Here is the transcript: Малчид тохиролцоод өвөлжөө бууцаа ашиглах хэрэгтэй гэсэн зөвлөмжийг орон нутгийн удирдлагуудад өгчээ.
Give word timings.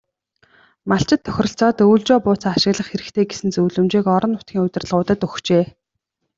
Малчид 0.93 1.21
тохиролцоод 1.27 1.77
өвөлжөө 1.85 2.17
бууцаа 2.23 2.51
ашиглах 2.57 2.87
хэрэгтэй 2.89 3.25
гэсэн 3.27 3.49
зөвлөмжийг 3.55 4.05
орон 4.15 4.31
нутгийн 4.33 4.65
удирдлагуудад 4.65 5.25
өгчээ. 5.27 5.63